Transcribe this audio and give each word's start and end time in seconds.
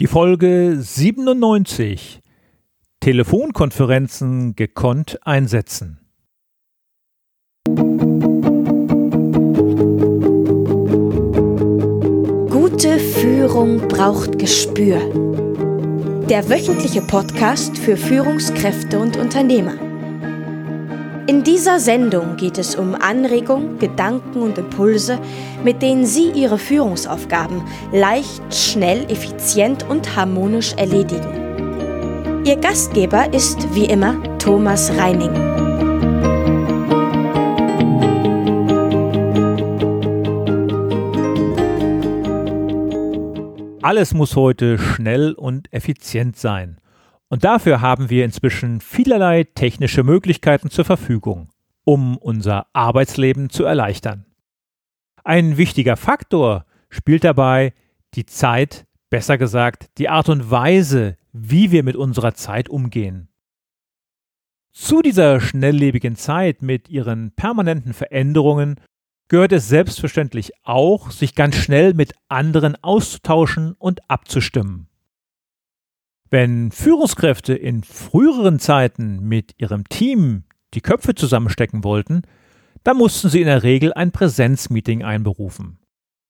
Die 0.00 0.08
Folge 0.08 0.76
97 0.76 2.20
Telefonkonferenzen 2.98 4.56
gekonnt 4.56 5.24
einsetzen. 5.24 6.00
Gute 12.50 12.98
Führung 12.98 13.86
braucht 13.86 14.36
Gespür. 14.40 14.98
Der 16.28 16.48
wöchentliche 16.48 17.02
Podcast 17.02 17.78
für 17.78 17.96
Führungskräfte 17.96 18.98
und 18.98 19.16
Unternehmer. 19.16 19.93
In 21.26 21.42
dieser 21.42 21.80
Sendung 21.80 22.36
geht 22.36 22.58
es 22.58 22.76
um 22.76 22.94
Anregungen, 22.94 23.78
Gedanken 23.78 24.42
und 24.42 24.58
Impulse, 24.58 25.18
mit 25.64 25.80
denen 25.80 26.04
Sie 26.04 26.30
Ihre 26.30 26.58
Führungsaufgaben 26.58 27.62
leicht, 27.92 28.42
schnell, 28.54 29.04
effizient 29.10 29.88
und 29.88 30.16
harmonisch 30.16 30.74
erledigen. 30.74 32.42
Ihr 32.44 32.56
Gastgeber 32.56 33.32
ist 33.32 33.74
wie 33.74 33.86
immer 33.86 34.22
Thomas 34.38 34.92
Reining. 34.98 35.32
Alles 43.80 44.12
muss 44.12 44.36
heute 44.36 44.76
schnell 44.78 45.32
und 45.32 45.72
effizient 45.72 46.36
sein. 46.36 46.76
Und 47.28 47.44
dafür 47.44 47.80
haben 47.80 48.10
wir 48.10 48.24
inzwischen 48.24 48.80
vielerlei 48.80 49.44
technische 49.44 50.02
Möglichkeiten 50.04 50.70
zur 50.70 50.84
Verfügung, 50.84 51.50
um 51.84 52.16
unser 52.16 52.66
Arbeitsleben 52.72 53.50
zu 53.50 53.64
erleichtern. 53.64 54.26
Ein 55.24 55.56
wichtiger 55.56 55.96
Faktor 55.96 56.66
spielt 56.90 57.24
dabei 57.24 57.72
die 58.14 58.26
Zeit, 58.26 58.86
besser 59.10 59.38
gesagt 59.38 59.88
die 59.98 60.08
Art 60.08 60.28
und 60.28 60.50
Weise, 60.50 61.16
wie 61.32 61.70
wir 61.72 61.82
mit 61.82 61.96
unserer 61.96 62.34
Zeit 62.34 62.68
umgehen. 62.68 63.28
Zu 64.72 65.02
dieser 65.02 65.40
schnelllebigen 65.40 66.16
Zeit 66.16 66.60
mit 66.60 66.88
ihren 66.88 67.30
permanenten 67.32 67.94
Veränderungen 67.94 68.80
gehört 69.28 69.52
es 69.52 69.68
selbstverständlich 69.68 70.52
auch, 70.62 71.10
sich 71.10 71.34
ganz 71.34 71.56
schnell 71.56 71.94
mit 71.94 72.12
anderen 72.28 72.76
auszutauschen 72.82 73.74
und 73.78 74.08
abzustimmen. 74.10 74.88
Wenn 76.34 76.72
Führungskräfte 76.72 77.54
in 77.54 77.84
früheren 77.84 78.58
Zeiten 78.58 79.20
mit 79.20 79.54
ihrem 79.58 79.88
Team 79.88 80.42
die 80.74 80.80
Köpfe 80.80 81.14
zusammenstecken 81.14 81.84
wollten, 81.84 82.22
dann 82.82 82.96
mussten 82.96 83.28
sie 83.28 83.38
in 83.38 83.46
der 83.46 83.62
Regel 83.62 83.92
ein 83.92 84.10
Präsenzmeeting 84.10 85.04
einberufen. 85.04 85.78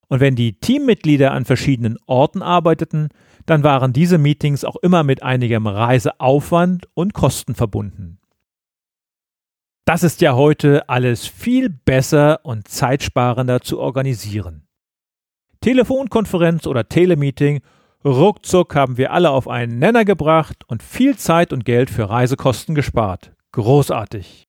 Und 0.09 0.21
wenn 0.21 0.37
die 0.37 0.61
Teammitglieder 0.61 1.33
an 1.33 1.47
verschiedenen 1.47 1.97
Orten 2.05 2.43
arbeiteten, 2.43 3.09
dann 3.47 3.65
waren 3.65 3.95
diese 3.95 4.19
Meetings 4.19 4.67
auch 4.67 4.77
immer 4.77 5.05
mit 5.05 5.23
einigem 5.23 5.67
Reiseaufwand 5.67 6.87
und 6.93 7.15
Kosten 7.15 7.55
verbunden. 7.55 8.19
Das 9.87 10.03
ist 10.03 10.21
ja 10.21 10.35
heute 10.35 10.87
alles 10.91 11.27
viel 11.27 11.71
besser 11.71 12.41
und 12.45 12.69
zeitsparender 12.69 13.63
zu 13.63 13.81
organisieren. 13.81 14.67
Telefonkonferenz 15.63 16.67
oder 16.67 16.91
Telemeeting 16.91 17.63
Ruckzuck 18.05 18.75
haben 18.75 18.99
wir 18.99 19.13
alle 19.13 19.31
auf 19.31 19.49
einen 19.49 19.79
Nenner 19.79 20.05
gebracht 20.05 20.65
und 20.67 20.83
viel 20.83 21.17
Zeit 21.17 21.55
und 21.55 21.65
Geld 21.65 21.89
für 21.89 22.11
Reisekosten 22.11 22.75
gespart. 22.75 23.33
Großartig. 23.53 24.47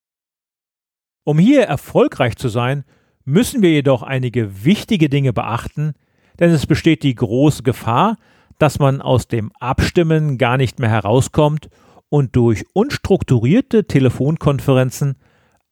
Um 1.24 1.40
hier 1.40 1.64
erfolgreich 1.64 2.36
zu 2.36 2.50
sein, 2.50 2.84
müssen 3.24 3.62
wir 3.62 3.72
jedoch 3.72 4.04
einige 4.04 4.66
wichtige 4.66 5.10
Dinge 5.10 5.32
beachten, 5.32 5.94
denn 6.40 6.52
es 6.52 6.68
besteht 6.68 7.04
die 7.04 7.16
große 7.16 7.64
Gefahr, 7.64 8.18
dass 8.60 8.80
man 8.80 9.02
aus 9.02 9.28
dem 9.28 9.52
Abstimmen 9.60 10.38
gar 10.38 10.58
nicht 10.58 10.80
mehr 10.80 10.90
herauskommt 10.90 11.70
und 12.10 12.36
durch 12.36 12.66
unstrukturierte 12.74 13.88
Telefonkonferenzen 13.88 15.16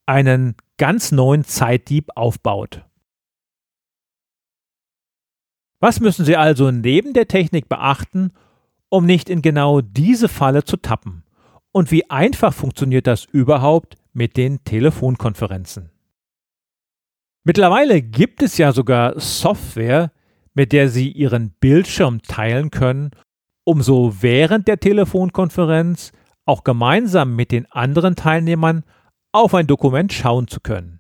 einen 0.06 0.56
ganz 0.78 1.12
neuen 1.12 1.44
Zeitdieb 1.44 2.10
aufbaut. 2.16 2.84
Was 5.84 6.00
müssen 6.00 6.24
Sie 6.24 6.38
also 6.38 6.72
neben 6.72 7.12
der 7.12 7.28
Technik 7.28 7.68
beachten, 7.68 8.32
um 8.88 9.06
nicht 9.06 9.30
in 9.30 9.42
genau 9.42 9.82
diese 9.82 10.30
Falle 10.30 10.64
zu 10.64 10.78
tappen? 10.78 11.26
Und 11.74 11.92
wie 11.92 12.10
einfach 12.10 12.54
funktioniert 12.54 13.06
das 13.06 13.26
überhaupt 13.26 13.98
mit 14.14 14.38
den 14.38 14.64
Telefonkonferenzen? 14.64 15.90
Mittlerweile 17.44 18.02
gibt 18.02 18.42
es 18.44 18.58
ja 18.58 18.72
sogar 18.72 19.20
Software, 19.20 20.14
mit 20.54 20.72
der 20.72 20.88
Sie 20.88 21.12
Ihren 21.12 21.50
Bildschirm 21.60 22.22
teilen 22.22 22.72
können, 22.72 23.12
um 23.66 23.82
so 23.82 24.22
während 24.22 24.70
der 24.70 24.80
Telefonkonferenz 24.80 26.14
auch 26.46 26.64
gemeinsam 26.64 27.36
mit 27.36 27.52
den 27.52 27.70
anderen 27.70 28.16
Teilnehmern 28.16 28.86
auf 29.34 29.54
ein 29.54 29.68
Dokument 29.68 30.14
schauen 30.14 30.48
zu 30.48 30.62
können. 30.62 30.93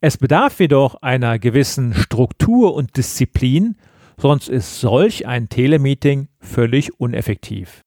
Es 0.00 0.16
bedarf 0.16 0.60
jedoch 0.60 1.02
einer 1.02 1.40
gewissen 1.40 1.92
Struktur 1.92 2.74
und 2.74 2.96
Disziplin, 2.96 3.76
sonst 4.16 4.48
ist 4.48 4.80
solch 4.80 5.26
ein 5.26 5.48
Telemeeting 5.48 6.28
völlig 6.38 7.00
uneffektiv. 7.00 7.82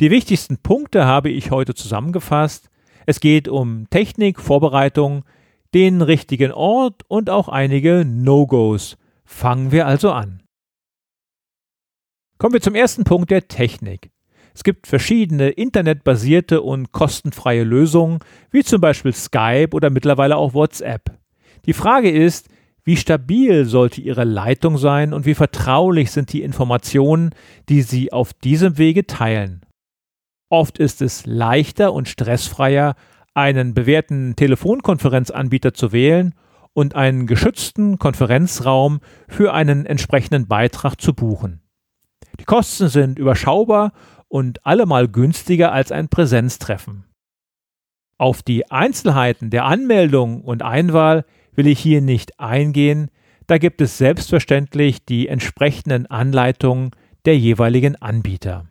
Die 0.00 0.10
wichtigsten 0.10 0.58
Punkte 0.58 1.06
habe 1.06 1.30
ich 1.30 1.50
heute 1.50 1.74
zusammengefasst. 1.74 2.68
Es 3.06 3.20
geht 3.20 3.48
um 3.48 3.88
Technik, 3.88 4.38
Vorbereitung, 4.38 5.24
den 5.72 6.02
richtigen 6.02 6.52
Ort 6.52 7.04
und 7.08 7.30
auch 7.30 7.48
einige 7.48 8.04
No-Gos. 8.04 8.98
Fangen 9.24 9.72
wir 9.72 9.86
also 9.86 10.12
an. 10.12 10.42
Kommen 12.36 12.52
wir 12.52 12.60
zum 12.60 12.74
ersten 12.74 13.04
Punkt 13.04 13.30
der 13.30 13.48
Technik. 13.48 14.10
Es 14.54 14.62
gibt 14.62 14.86
verschiedene 14.86 15.48
internetbasierte 15.48 16.60
und 16.60 16.92
kostenfreie 16.92 17.64
Lösungen, 17.64 18.18
wie 18.50 18.62
zum 18.62 18.82
Beispiel 18.82 19.14
Skype 19.14 19.70
oder 19.72 19.88
mittlerweile 19.88 20.36
auch 20.36 20.52
WhatsApp. 20.52 21.19
Die 21.66 21.72
Frage 21.72 22.10
ist, 22.10 22.48
wie 22.84 22.96
stabil 22.96 23.66
sollte 23.66 24.00
Ihre 24.00 24.24
Leitung 24.24 24.78
sein 24.78 25.12
und 25.12 25.26
wie 25.26 25.34
vertraulich 25.34 26.10
sind 26.10 26.32
die 26.32 26.42
Informationen, 26.42 27.30
die 27.68 27.82
Sie 27.82 28.12
auf 28.12 28.32
diesem 28.32 28.78
Wege 28.78 29.06
teilen? 29.06 29.60
Oft 30.48 30.78
ist 30.78 31.02
es 31.02 31.26
leichter 31.26 31.92
und 31.92 32.08
stressfreier, 32.08 32.96
einen 33.34 33.74
bewährten 33.74 34.34
Telefonkonferenzanbieter 34.34 35.72
zu 35.74 35.92
wählen 35.92 36.34
und 36.72 36.96
einen 36.96 37.26
geschützten 37.26 37.98
Konferenzraum 37.98 39.00
für 39.28 39.52
einen 39.54 39.86
entsprechenden 39.86 40.48
Beitrag 40.48 41.00
zu 41.00 41.14
buchen. 41.14 41.62
Die 42.40 42.44
Kosten 42.44 42.88
sind 42.88 43.18
überschaubar 43.18 43.92
und 44.28 44.64
allemal 44.66 45.08
günstiger 45.08 45.72
als 45.72 45.92
ein 45.92 46.08
Präsenztreffen. 46.08 47.04
Auf 48.20 48.42
die 48.42 48.70
Einzelheiten 48.70 49.48
der 49.48 49.64
Anmeldung 49.64 50.42
und 50.42 50.62
Einwahl 50.62 51.24
will 51.54 51.66
ich 51.66 51.80
hier 51.80 52.02
nicht 52.02 52.38
eingehen, 52.38 53.10
da 53.46 53.56
gibt 53.56 53.80
es 53.80 53.96
selbstverständlich 53.96 55.06
die 55.06 55.26
entsprechenden 55.26 56.04
Anleitungen 56.04 56.90
der 57.24 57.38
jeweiligen 57.38 57.96
Anbieter. 57.96 58.68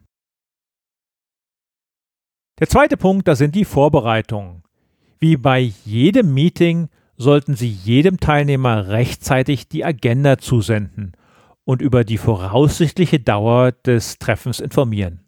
Der 2.60 2.68
zweite 2.68 2.96
Punkt, 2.96 3.28
das 3.28 3.40
sind 3.40 3.56
die 3.56 3.66
Vorbereitungen. 3.66 4.62
Wie 5.18 5.36
bei 5.36 5.62
jedem 5.84 6.32
Meeting 6.36 6.90
sollten 7.18 7.56
Sie 7.56 7.70
jedem 7.70 8.20
Teilnehmer 8.20 8.90
rechtzeitig 8.90 9.68
die 9.68 9.84
Agenda 9.84 10.38
zusenden 10.38 11.14
und 11.64 11.82
über 11.82 12.04
die 12.04 12.20
voraussichtliche 12.20 13.20
Dauer 13.20 13.72
des 13.72 14.20
Treffens 14.20 14.60
informieren. 14.60 15.22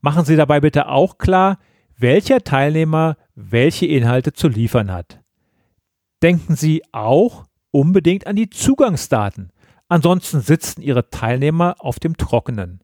Machen 0.00 0.24
Sie 0.24 0.36
dabei 0.36 0.60
bitte 0.60 0.86
auch 0.86 1.18
klar, 1.18 1.58
welcher 1.98 2.44
Teilnehmer 2.44 3.16
welche 3.34 3.86
Inhalte 3.86 4.32
zu 4.32 4.48
liefern 4.48 4.92
hat 4.92 5.22
denken 6.22 6.54
Sie 6.56 6.82
auch 6.92 7.44
unbedingt 7.70 8.26
an 8.26 8.36
die 8.36 8.48
Zugangsdaten. 8.48 9.50
Ansonsten 9.88 10.40
sitzen 10.40 10.80
Ihre 10.80 11.10
Teilnehmer 11.10 11.76
auf 11.78 11.98
dem 11.98 12.16
Trockenen. 12.16 12.80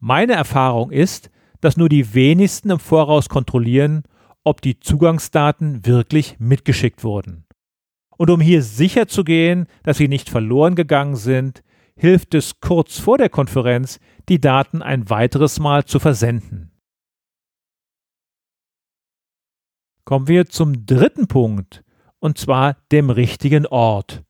Meine 0.00 0.32
Erfahrung 0.32 0.90
ist, 0.90 1.30
dass 1.60 1.76
nur 1.76 1.88
die 1.88 2.14
wenigsten 2.14 2.70
im 2.70 2.80
Voraus 2.80 3.28
kontrollieren, 3.28 4.02
ob 4.42 4.60
die 4.60 4.80
Zugangsdaten 4.80 5.86
wirklich 5.86 6.36
mitgeschickt 6.40 7.04
wurden. 7.04 7.44
Und 8.16 8.30
um 8.30 8.40
hier 8.40 8.62
sicher 8.62 9.06
zu 9.06 9.22
gehen, 9.22 9.66
dass 9.84 9.98
sie 9.98 10.08
nicht 10.08 10.28
verloren 10.28 10.74
gegangen 10.74 11.14
sind, 11.14 11.62
hilft 11.94 12.34
es 12.34 12.60
kurz 12.60 12.98
vor 12.98 13.18
der 13.18 13.28
Konferenz, 13.28 14.00
die 14.28 14.40
Daten 14.40 14.82
ein 14.82 15.08
weiteres 15.10 15.60
Mal 15.60 15.84
zu 15.84 16.00
versenden. 16.00 16.71
Kommen 20.04 20.28
wir 20.28 20.46
zum 20.46 20.86
dritten 20.86 21.28
Punkt, 21.28 21.84
und 22.18 22.38
zwar 22.38 22.76
dem 22.90 23.10
richtigen 23.10 23.66
Ort. 23.66 24.22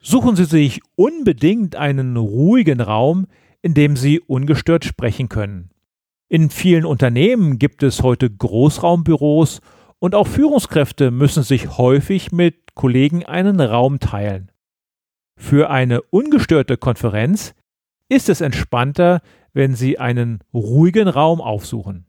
Suchen 0.00 0.36
Sie 0.36 0.44
sich 0.44 0.80
unbedingt 0.96 1.76
einen 1.76 2.16
ruhigen 2.16 2.80
Raum, 2.80 3.26
in 3.62 3.74
dem 3.74 3.96
Sie 3.96 4.20
ungestört 4.20 4.84
sprechen 4.84 5.28
können. 5.28 5.70
In 6.28 6.50
vielen 6.50 6.84
Unternehmen 6.84 7.58
gibt 7.58 7.82
es 7.82 8.02
heute 8.02 8.28
Großraumbüros 8.28 9.60
und 9.98 10.14
auch 10.14 10.26
Führungskräfte 10.26 11.10
müssen 11.10 11.42
sich 11.42 11.78
häufig 11.78 12.32
mit 12.32 12.74
Kollegen 12.74 13.24
einen 13.24 13.60
Raum 13.60 14.00
teilen. 14.00 14.50
Für 15.36 15.70
eine 15.70 16.02
ungestörte 16.02 16.76
Konferenz 16.76 17.54
ist 18.08 18.28
es 18.28 18.40
entspannter, 18.40 19.22
wenn 19.52 19.74
Sie 19.74 19.98
einen 19.98 20.40
ruhigen 20.52 21.08
Raum 21.08 21.40
aufsuchen. 21.40 22.06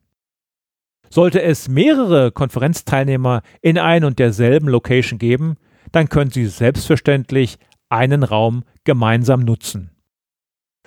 Sollte 1.09 1.41
es 1.41 1.67
mehrere 1.67 2.31
Konferenzteilnehmer 2.31 3.41
in 3.61 3.77
ein 3.77 4.03
und 4.03 4.19
derselben 4.19 4.67
Location 4.67 5.19
geben, 5.19 5.55
dann 5.91 6.09
können 6.09 6.31
Sie 6.31 6.45
selbstverständlich 6.47 7.57
einen 7.89 8.23
Raum 8.23 8.63
gemeinsam 8.83 9.41
nutzen. 9.41 9.91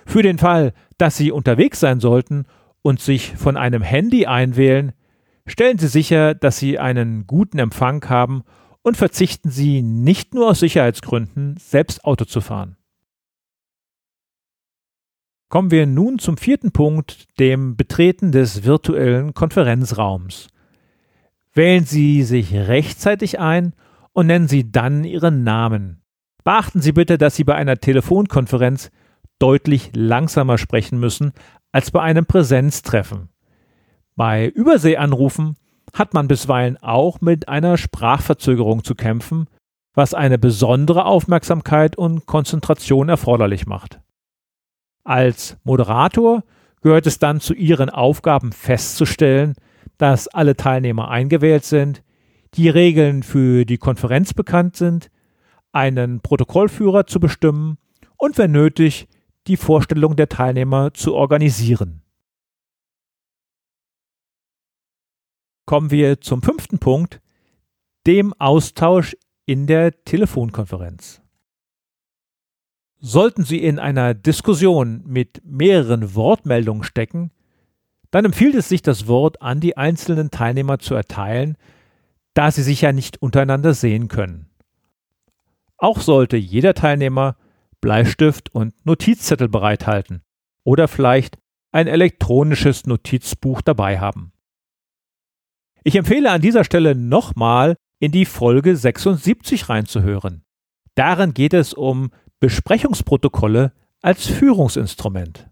Für 0.05 0.21
den 0.23 0.37
Fall, 0.37 0.73
dass 0.97 1.17
Sie 1.17 1.31
unterwegs 1.31 1.79
sein 1.79 1.99
sollten 1.99 2.45
und 2.81 2.99
sich 2.99 3.35
von 3.37 3.57
einem 3.57 3.81
Handy 3.81 4.25
einwählen, 4.25 4.93
stellen 5.45 5.77
Sie 5.77 5.87
sicher, 5.87 6.33
dass 6.35 6.57
Sie 6.57 6.79
einen 6.79 7.27
guten 7.27 7.59
Empfang 7.59 8.07
haben 8.09 8.43
und 8.81 8.97
verzichten 8.97 9.49
Sie 9.49 9.81
nicht 9.81 10.33
nur 10.33 10.49
aus 10.49 10.59
Sicherheitsgründen, 10.59 11.57
selbst 11.57 12.05
Auto 12.05 12.25
zu 12.25 12.41
fahren. 12.41 12.78
Kommen 15.49 15.71
wir 15.71 15.87
nun 15.87 16.19
zum 16.19 16.37
vierten 16.37 16.71
Punkt, 16.71 17.27
dem 17.39 17.75
Betreten 17.75 18.31
des 18.31 18.65
virtuellen 18.65 19.33
Konferenzraums. 19.33 20.47
Wählen 21.53 21.85
Sie 21.85 22.21
sich 22.21 22.53
rechtzeitig 22.53 23.39
ein 23.39 23.73
und 24.13 24.27
nennen 24.27 24.47
Sie 24.47 24.71
dann 24.71 25.03
Ihren 25.03 25.43
Namen. 25.43 26.03
Beachten 26.43 26.81
Sie 26.81 26.91
bitte, 26.91 27.17
dass 27.17 27.35
Sie 27.35 27.43
bei 27.43 27.55
einer 27.55 27.77
Telefonkonferenz 27.77 28.91
deutlich 29.39 29.89
langsamer 29.95 30.59
sprechen 30.59 30.99
müssen 30.99 31.31
als 31.71 31.89
bei 31.89 32.01
einem 32.01 32.27
Präsenztreffen. 32.27 33.29
Bei 34.15 34.47
Überseeanrufen 34.49 35.55
hat 35.93 36.13
man 36.13 36.27
bisweilen 36.27 36.77
auch 36.77 37.21
mit 37.21 37.49
einer 37.49 37.77
Sprachverzögerung 37.77 38.83
zu 38.83 38.93
kämpfen, 38.93 39.47
was 39.95 40.13
eine 40.13 40.37
besondere 40.37 41.05
Aufmerksamkeit 41.05 41.97
und 41.97 42.27
Konzentration 42.27 43.09
erforderlich 43.09 43.65
macht. 43.65 43.99
Als 45.03 45.57
Moderator 45.63 46.43
gehört 46.81 47.07
es 47.07 47.19
dann 47.19 47.39
zu 47.39 47.53
Ihren 47.53 47.89
Aufgaben 47.89 48.51
festzustellen, 48.51 49.55
dass 49.97 50.27
alle 50.27 50.55
Teilnehmer 50.55 51.09
eingewählt 51.09 51.65
sind, 51.65 52.03
die 52.55 52.69
Regeln 52.69 53.23
für 53.23 53.65
die 53.65 53.77
Konferenz 53.77 54.33
bekannt 54.33 54.75
sind, 54.75 55.09
einen 55.71 56.21
Protokollführer 56.21 57.05
zu 57.05 57.19
bestimmen 57.19 57.77
und 58.17 58.37
wenn 58.37 58.51
nötig 58.51 59.07
die 59.47 59.57
Vorstellung 59.57 60.15
der 60.15 60.29
Teilnehmer 60.29 60.93
zu 60.93 61.15
organisieren. 61.15 62.01
Kommen 65.65 65.91
wir 65.91 66.19
zum 66.21 66.41
fünften 66.41 66.79
Punkt, 66.79 67.21
dem 68.07 68.33
Austausch 68.39 69.15
in 69.45 69.67
der 69.67 70.03
Telefonkonferenz. 70.03 71.21
Sollten 72.99 73.43
Sie 73.43 73.63
in 73.63 73.79
einer 73.79 74.13
Diskussion 74.13 75.03
mit 75.05 75.41
mehreren 75.45 76.15
Wortmeldungen 76.15 76.83
stecken, 76.83 77.31
dann 78.11 78.25
empfiehlt 78.25 78.55
es 78.55 78.67
sich, 78.67 78.81
das 78.81 79.07
Wort 79.07 79.41
an 79.41 79.61
die 79.61 79.77
einzelnen 79.77 80.31
Teilnehmer 80.31 80.79
zu 80.79 80.95
erteilen, 80.95 81.55
da 82.33 82.51
sie 82.51 82.63
sich 82.63 82.81
ja 82.81 82.91
nicht 82.91 83.21
untereinander 83.21 83.73
sehen 83.73 84.07
können. 84.07 84.49
Auch 85.77 86.01
sollte 86.01 86.35
jeder 86.35 86.73
Teilnehmer 86.73 87.37
Bleistift 87.79 88.53
und 88.53 88.73
Notizzettel 88.85 89.47
bereithalten 89.47 90.21
oder 90.63 90.87
vielleicht 90.89 91.37
ein 91.71 91.87
elektronisches 91.87 92.85
Notizbuch 92.85 93.61
dabei 93.61 93.99
haben. 93.99 94.33
Ich 95.83 95.95
empfehle 95.95 96.31
an 96.31 96.41
dieser 96.41 96.65
Stelle 96.65 96.95
nochmal 96.95 97.77
in 97.99 98.11
die 98.11 98.25
Folge 98.25 98.75
76 98.75 99.69
reinzuhören. 99.69 100.43
Darin 100.95 101.33
geht 101.33 101.53
es 101.53 101.73
um 101.73 102.11
Besprechungsprotokolle 102.41 103.73
als 104.01 104.27
Führungsinstrument. 104.27 105.49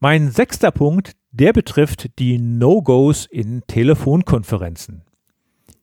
Mein 0.00 0.32
sechster 0.32 0.72
Punkt, 0.72 1.12
der 1.30 1.52
betrifft 1.52 2.18
die 2.18 2.38
No-Gos 2.38 3.26
in 3.26 3.62
Telefonkonferenzen. 3.68 5.04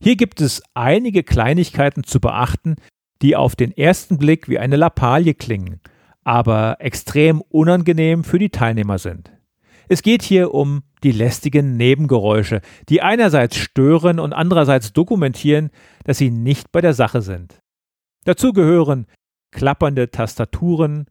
Hier 0.01 0.17
gibt 0.17 0.41
es 0.41 0.61
einige 0.73 1.23
Kleinigkeiten 1.23 2.03
zu 2.03 2.19
beachten, 2.19 2.75
die 3.21 3.37
auf 3.37 3.55
den 3.55 3.71
ersten 3.71 4.17
Blick 4.17 4.49
wie 4.49 4.59
eine 4.59 4.75
Lappalie 4.75 5.33
klingen, 5.33 5.79
aber 6.25 6.75
extrem 6.79 7.39
unangenehm 7.39 8.25
für 8.25 8.37
die 8.37 8.49
Teilnehmer 8.49 8.97
sind. 8.97 9.31
Es 9.87 10.01
geht 10.01 10.23
hier 10.23 10.53
um 10.53 10.83
die 11.03 11.13
lästigen 11.13 11.77
Nebengeräusche, 11.77 12.59
die 12.89 13.01
einerseits 13.01 13.55
stören 13.55 14.19
und 14.19 14.33
andererseits 14.33 14.91
dokumentieren, 14.91 15.69
dass 16.03 16.17
sie 16.17 16.31
nicht 16.31 16.73
bei 16.73 16.81
der 16.81 16.93
Sache 16.93 17.21
sind. 17.21 17.61
Dazu 18.25 18.53
gehören 18.53 19.07
klappernde 19.51 20.11
Tastaturen, 20.11 21.07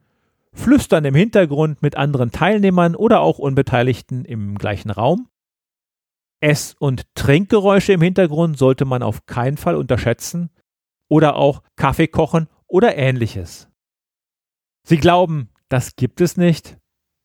Flüstern 0.52 1.04
im 1.04 1.14
Hintergrund 1.14 1.82
mit 1.82 1.96
anderen 1.96 2.32
Teilnehmern 2.32 2.94
oder 2.94 3.20
auch 3.20 3.38
Unbeteiligten 3.38 4.24
im 4.24 4.56
gleichen 4.56 4.90
Raum. 4.90 5.28
Ess- 6.40 6.74
und 6.78 7.06
Trinkgeräusche 7.14 7.92
im 7.92 8.02
Hintergrund 8.02 8.58
sollte 8.58 8.84
man 8.84 9.02
auf 9.02 9.26
keinen 9.26 9.56
Fall 9.56 9.76
unterschätzen 9.76 10.50
oder 11.08 11.36
auch 11.36 11.62
Kaffee 11.76 12.06
kochen 12.06 12.48
oder 12.66 12.96
ähnliches. 12.96 13.68
Sie 14.84 14.98
glauben, 14.98 15.50
das 15.68 15.96
gibt 15.96 16.20
es 16.20 16.36
nicht? 16.36 16.78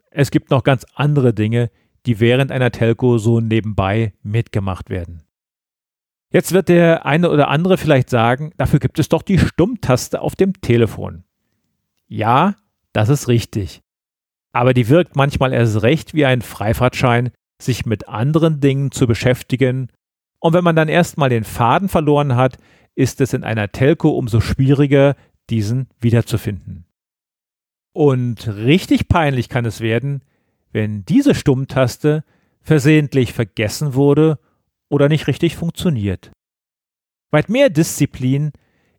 Es 0.09 0.31
gibt 0.31 0.49
noch 0.49 0.63
ganz 0.63 0.85
andere 0.95 1.33
Dinge, 1.33 1.71
die 2.05 2.19
während 2.19 2.51
einer 2.51 2.71
Telco 2.71 3.17
so 3.17 3.39
nebenbei 3.39 4.13
mitgemacht 4.21 4.89
werden. 4.89 5.23
Jetzt 6.33 6.51
wird 6.51 6.67
der 6.67 7.05
eine 7.05 7.29
oder 7.29 7.47
andere 7.47 7.77
vielleicht 7.77 8.09
sagen, 8.09 8.53
dafür 8.57 8.79
gibt 8.79 8.97
es 8.97 9.07
doch 9.07 9.21
die 9.21 9.37
Stummtaste 9.37 10.19
auf 10.19 10.35
dem 10.35 10.59
Telefon. 10.61 11.23
Ja, 12.07 12.55
das 12.91 13.09
ist 13.09 13.27
richtig. 13.27 13.83
Aber 14.51 14.73
die 14.73 14.89
wirkt 14.89 15.15
manchmal 15.15 15.53
erst 15.53 15.83
recht 15.83 16.15
wie 16.15 16.25
ein 16.25 16.41
Freifahrtschein, 16.41 17.29
sich 17.61 17.85
mit 17.85 18.09
anderen 18.09 18.59
Dingen 18.59 18.91
zu 18.91 19.05
beschäftigen. 19.05 19.89
Und 20.39 20.53
wenn 20.53 20.63
man 20.63 20.75
dann 20.75 20.89
erstmal 20.89 21.29
den 21.29 21.43
Faden 21.43 21.87
verloren 21.87 22.35
hat, 22.35 22.57
ist 22.95 23.21
es 23.21 23.33
in 23.33 23.43
einer 23.43 23.71
Telco 23.71 24.09
umso 24.09 24.41
schwieriger, 24.41 25.15
diesen 25.51 25.87
wiederzufinden. 25.99 26.85
Und 27.91 28.47
richtig 28.47 29.07
peinlich 29.07 29.49
kann 29.49 29.65
es 29.65 29.81
werden, 29.81 30.23
wenn 30.71 31.05
diese 31.05 31.35
Stummtaste 31.35 32.23
versehentlich 32.61 33.33
vergessen 33.33 33.93
wurde 33.93 34.39
oder 34.93 35.09
nicht 35.09 35.25
richtig 35.25 35.55
funktioniert. 35.55 36.31
Weit 37.31 37.49
mehr 37.49 37.71
Disziplin 37.71 38.51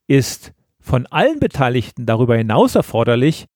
ist 0.08 0.52
von 0.80 1.06
allen 1.06 1.38
Beteiligten 1.38 2.04
darüber 2.04 2.36
hinaus 2.36 2.74
erforderlich, 2.74 3.46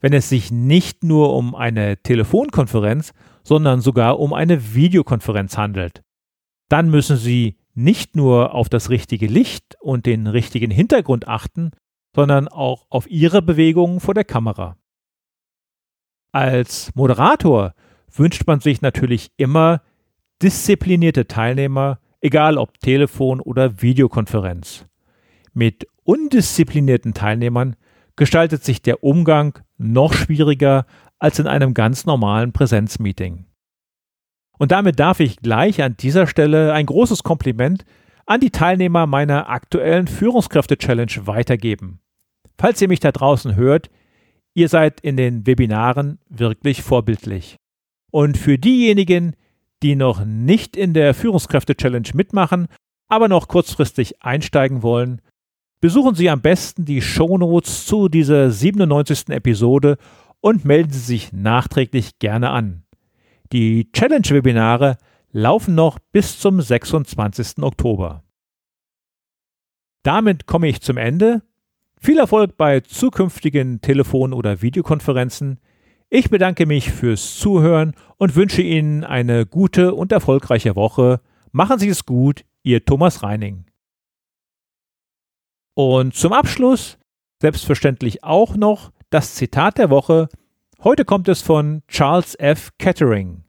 wenn 0.00 0.14
es 0.14 0.30
sich 0.30 0.50
nicht 0.50 1.04
nur 1.04 1.34
um 1.34 1.54
eine 1.54 1.98
Telefonkonferenz, 2.02 3.12
sondern 3.42 3.82
sogar 3.82 4.18
um 4.18 4.32
eine 4.32 4.74
Videokonferenz 4.74 5.58
handelt. 5.58 6.02
Dann 6.70 6.88
müssen 6.88 7.18
Sie 7.18 7.58
nicht 7.74 8.16
nur 8.16 8.54
auf 8.54 8.70
das 8.70 8.88
richtige 8.88 9.26
Licht 9.26 9.76
und 9.82 10.06
den 10.06 10.26
richtigen 10.26 10.70
Hintergrund 10.70 11.28
achten, 11.28 11.72
sondern 12.16 12.48
auch 12.48 12.86
auf 12.88 13.10
Ihre 13.10 13.42
Bewegungen 13.42 14.00
vor 14.00 14.14
der 14.14 14.24
Kamera. 14.24 14.78
Als 16.32 16.94
Moderator 16.94 17.74
wünscht 18.10 18.46
man 18.46 18.60
sich 18.60 18.80
natürlich 18.80 19.32
immer 19.36 19.82
disziplinierte 20.44 21.26
Teilnehmer, 21.26 21.98
egal 22.20 22.58
ob 22.58 22.78
Telefon 22.78 23.40
oder 23.40 23.80
Videokonferenz. 23.80 24.84
Mit 25.54 25.88
undisziplinierten 26.04 27.14
Teilnehmern 27.14 27.76
gestaltet 28.14 28.62
sich 28.62 28.82
der 28.82 29.02
Umgang 29.02 29.58
noch 29.78 30.12
schwieriger 30.12 30.84
als 31.18 31.38
in 31.38 31.46
einem 31.46 31.72
ganz 31.72 32.04
normalen 32.04 32.52
Präsenzmeeting. 32.52 33.46
Und 34.58 34.70
damit 34.70 35.00
darf 35.00 35.18
ich 35.18 35.38
gleich 35.38 35.82
an 35.82 35.96
dieser 35.96 36.26
Stelle 36.26 36.74
ein 36.74 36.86
großes 36.86 37.22
Kompliment 37.22 37.86
an 38.26 38.40
die 38.40 38.50
Teilnehmer 38.50 39.06
meiner 39.06 39.48
aktuellen 39.48 40.06
Führungskräfte-Challenge 40.06 41.26
weitergeben. 41.26 42.00
Falls 42.58 42.82
ihr 42.82 42.88
mich 42.88 43.00
da 43.00 43.12
draußen 43.12 43.56
hört, 43.56 43.88
ihr 44.52 44.68
seid 44.68 45.00
in 45.00 45.16
den 45.16 45.46
Webinaren 45.46 46.18
wirklich 46.28 46.82
vorbildlich. 46.82 47.56
Und 48.10 48.36
für 48.36 48.58
diejenigen, 48.58 49.34
die 49.84 49.96
noch 49.96 50.24
nicht 50.24 50.76
in 50.76 50.94
der 50.94 51.12
Führungskräfte-Challenge 51.12 52.08
mitmachen, 52.14 52.68
aber 53.06 53.28
noch 53.28 53.48
kurzfristig 53.48 54.22
einsteigen 54.22 54.82
wollen, 54.82 55.20
besuchen 55.80 56.14
Sie 56.14 56.30
am 56.30 56.40
besten 56.40 56.86
die 56.86 57.02
Shownotes 57.02 57.84
zu 57.84 58.08
dieser 58.08 58.50
97. 58.50 59.28
Episode 59.28 59.98
und 60.40 60.64
melden 60.64 60.90
Sie 60.90 61.00
sich 61.00 61.34
nachträglich 61.34 62.18
gerne 62.18 62.48
an. 62.48 62.84
Die 63.52 63.92
Challenge-Webinare 63.92 64.96
laufen 65.32 65.74
noch 65.74 65.98
bis 66.12 66.40
zum 66.40 66.62
26. 66.62 67.62
Oktober. 67.62 68.24
Damit 70.02 70.46
komme 70.46 70.68
ich 70.68 70.80
zum 70.80 70.96
Ende. 70.96 71.42
Viel 72.00 72.18
Erfolg 72.18 72.56
bei 72.56 72.80
zukünftigen 72.80 73.82
Telefon- 73.82 74.32
oder 74.32 74.62
Videokonferenzen. 74.62 75.60
Ich 76.16 76.30
bedanke 76.30 76.64
mich 76.64 76.92
fürs 76.92 77.40
Zuhören 77.40 77.92
und 78.18 78.36
wünsche 78.36 78.62
Ihnen 78.62 79.02
eine 79.02 79.46
gute 79.46 79.96
und 79.96 80.12
erfolgreiche 80.12 80.76
Woche. 80.76 81.20
Machen 81.50 81.80
Sie 81.80 81.88
es 81.88 82.06
gut, 82.06 82.44
Ihr 82.62 82.84
Thomas 82.84 83.24
Reining. 83.24 83.66
Und 85.74 86.14
zum 86.14 86.32
Abschluss 86.32 86.98
selbstverständlich 87.40 88.22
auch 88.22 88.54
noch 88.54 88.92
das 89.10 89.34
Zitat 89.34 89.76
der 89.76 89.90
Woche. 89.90 90.28
Heute 90.84 91.04
kommt 91.04 91.26
es 91.26 91.42
von 91.42 91.82
Charles 91.88 92.36
F. 92.36 92.70
Kettering. 92.78 93.42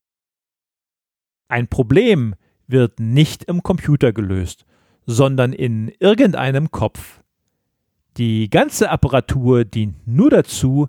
Ein 1.48 1.68
Problem 1.68 2.34
wird 2.66 3.00
nicht 3.00 3.44
im 3.44 3.62
Computer 3.62 4.12
gelöst, 4.12 4.66
sondern 5.06 5.54
in 5.54 5.94
irgendeinem 6.00 6.72
Kopf. 6.72 7.22
Die 8.18 8.50
ganze 8.50 8.90
Apparatur 8.90 9.66
dient 9.66 10.08
nur 10.08 10.32
dazu, 10.32 10.88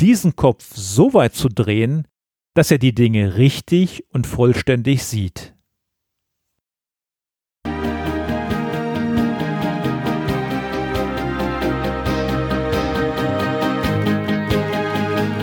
diesen 0.00 0.36
Kopf 0.36 0.74
so 0.74 1.14
weit 1.14 1.34
zu 1.34 1.48
drehen, 1.48 2.06
dass 2.54 2.70
er 2.70 2.78
die 2.78 2.94
Dinge 2.94 3.36
richtig 3.36 4.04
und 4.10 4.26
vollständig 4.26 5.04
sieht. 5.04 5.54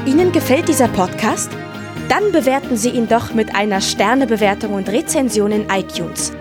Ihnen 0.05 0.31
gefällt 0.31 0.67
dieser 0.67 0.87
Podcast? 0.87 1.51
Dann 2.09 2.31
bewerten 2.31 2.75
Sie 2.75 2.89
ihn 2.89 3.07
doch 3.07 3.33
mit 3.33 3.55
einer 3.55 3.79
Sternebewertung 3.79 4.73
und 4.73 4.89
Rezension 4.89 5.51
in 5.51 5.69
iTunes. 5.69 6.33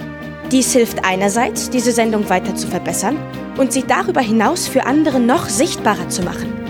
Dies 0.50 0.72
hilft 0.72 1.04
einerseits, 1.04 1.70
diese 1.70 1.92
Sendung 1.92 2.28
weiter 2.28 2.56
zu 2.56 2.66
verbessern 2.66 3.16
und 3.56 3.72
sie 3.72 3.84
darüber 3.84 4.20
hinaus 4.20 4.66
für 4.66 4.84
andere 4.84 5.20
noch 5.20 5.48
sichtbarer 5.48 6.08
zu 6.08 6.22
machen. 6.22 6.69